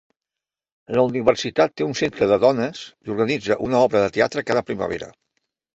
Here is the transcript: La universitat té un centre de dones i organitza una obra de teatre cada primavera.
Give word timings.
La 0.99 1.03
universitat 1.09 1.75
té 1.81 1.87
un 1.89 1.93
centre 2.01 2.31
de 2.33 2.41
dones 2.47 2.83
i 2.91 3.15
organitza 3.17 3.61
una 3.69 3.87
obra 3.91 4.05
de 4.07 4.13
teatre 4.19 4.49
cada 4.51 4.71
primavera. 4.73 5.17